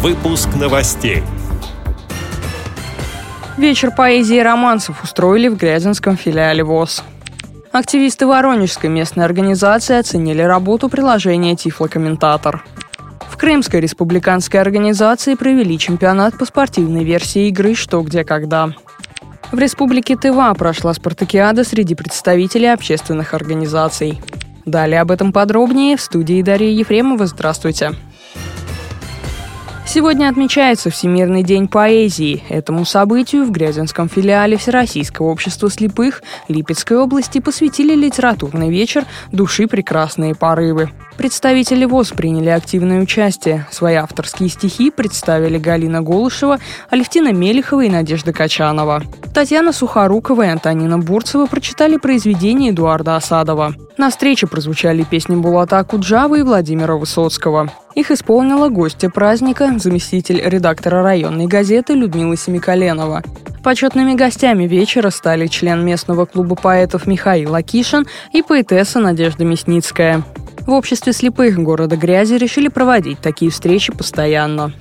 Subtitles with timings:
[0.00, 1.24] Выпуск новостей.
[3.56, 7.02] Вечер поэзии и романсов устроили в Грязинском филиале ВОЗ.
[7.72, 12.64] Активисты Воронежской местной организации оценили работу приложения «Тифлокомментатор».
[13.28, 18.70] В Крымской республиканской организации провели чемпионат по спортивной версии игры «Что, где, когда».
[19.50, 24.20] В республике Тыва прошла спартакиада среди представителей общественных организаций.
[24.64, 27.26] Далее об этом подробнее в студии Дарья Ефремова.
[27.26, 27.96] Здравствуйте.
[29.88, 32.44] Сегодня отмечается Всемирный день поэзии.
[32.50, 40.34] Этому событию в Грязинском филиале Всероссийского общества слепых Липецкой области посвятили литературный вечер «Души прекрасные
[40.34, 40.90] порывы».
[41.16, 43.66] Представители ВОЗ приняли активное участие.
[43.70, 46.58] Свои авторские стихи представили Галина Голышева,
[46.90, 49.02] Алевтина Мелехова и Надежда Качанова.
[49.32, 53.74] Татьяна Сухорукова и Антонина Бурцева прочитали произведения Эдуарда Осадова.
[53.98, 57.72] На встрече прозвучали песни Булата Акуджава и Владимира Высоцкого.
[57.96, 63.24] Их исполнила гостья праздника, заместитель редактора районной газеты Людмила Семиколенова.
[63.64, 70.22] Почетными гостями вечера стали член местного клуба поэтов Михаил Акишин и поэтесса Надежда Мясницкая.
[70.60, 74.72] В обществе слепых города Грязи решили проводить такие встречи постоянно.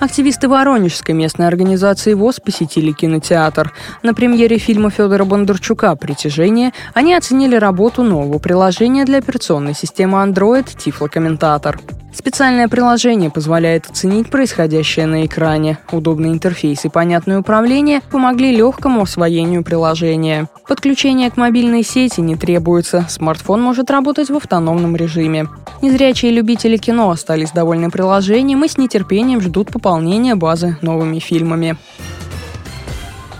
[0.00, 3.74] Активисты Воронежской местной организации ВОЗ посетили кинотеатр.
[4.02, 10.66] На премьере фильма Федора Бондарчука «Притяжение» они оценили работу нового приложения для операционной системы Android
[10.74, 11.78] «Тифлокомментатор».
[12.12, 15.78] Специальное приложение позволяет оценить происходящее на экране.
[15.92, 20.48] Удобный интерфейс и понятное управление помогли легкому освоению приложения.
[20.66, 25.48] Подключение к мобильной сети не требуется, смартфон может работать в автономном режиме.
[25.82, 31.76] Незрячие любители кино остались довольны приложением и с нетерпением ждут пополнения базы новыми фильмами.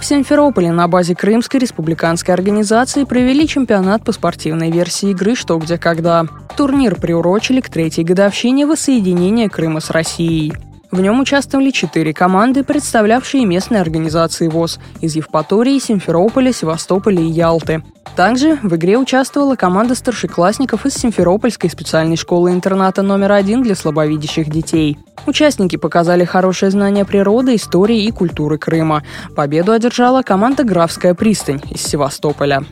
[0.00, 5.76] В Симферополе на базе Крымской республиканской организации провели чемпионат по спортивной версии игры «Что, где,
[5.76, 6.24] когда».
[6.56, 10.54] Турнир приурочили к третьей годовщине воссоединения Крыма с Россией.
[10.90, 17.84] В нем участвовали четыре команды, представлявшие местные организации ВОЗ из Евпатории, Симферополя, Севастополя и Ялты.
[18.16, 24.98] Также в игре участвовала команда старшеклассников из Симферопольской специальной школы-интерната номер один для слабовидящих детей.
[25.26, 29.04] Участники показали хорошее знание природы, истории и культуры Крыма.
[29.36, 32.64] Победу одержала команда «Графская пристань» из Севастополя.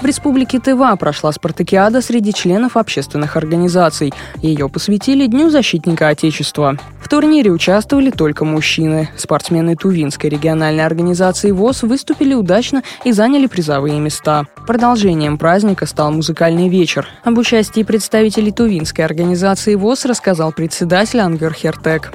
[0.00, 4.14] В республике Тыва прошла спартакиада среди членов общественных организаций.
[4.40, 6.76] Ее посвятили Дню защитника Отечества.
[7.02, 9.10] В турнире участвовали только мужчины.
[9.16, 14.46] Спортсмены Тувинской региональной организации ВОЗ выступили удачно и заняли призовые места.
[14.66, 17.06] Продолжением праздника стал музыкальный вечер.
[17.22, 22.10] Об участии представителей Тувинской организации ВОЗ рассказал председатель Ангер Хертек.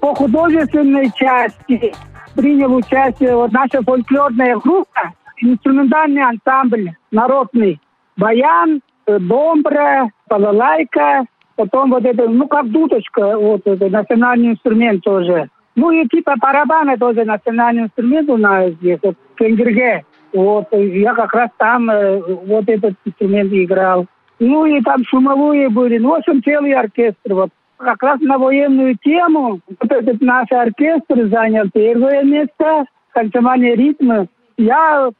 [0.00, 1.92] По художественной части
[2.34, 7.80] принял участие вот наша фольклорная группа инструментальный ансамбль народный.
[8.16, 11.24] Баян, э, домбра, балалайка,
[11.56, 15.48] потом вот это, ну, как дудочка, вот это, национальный инструмент тоже.
[15.74, 20.04] Ну и типа барабана тоже национальный инструмент у нас здесь, вот, кенгерге.
[20.32, 24.06] Вот, я как раз там э, вот этот инструмент играл.
[24.38, 27.34] Ну и там шумовые были, ну, в общем, целый оркестр.
[27.34, 34.26] Вот как раз на военную тему вот этот наш оркестр занял первое место, танцевание ритма
[34.56, 35.10] я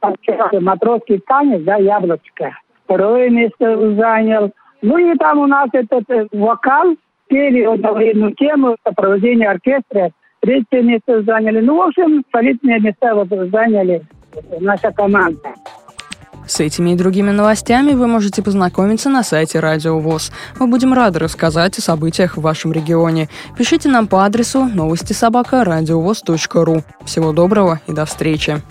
[0.59, 2.57] матросский танец, да, яблочко.
[2.85, 4.51] Второе место занял.
[4.81, 6.95] Ну и там у нас этот вокал,
[7.27, 10.11] пели одновременную тему, сопровождение оркестра.
[10.39, 11.59] Третье место заняли.
[11.59, 14.03] Ну, в общем, солидные места вот заняли
[14.59, 15.53] наша команда.
[16.47, 20.31] С этими и другими новостями вы можете познакомиться на сайте Радио ВОЗ.
[20.59, 23.27] Мы будем рады рассказать о событиях в вашем регионе.
[23.57, 26.83] Пишите нам по адресу новости собака ру.
[27.03, 28.61] Всего доброго и до встречи.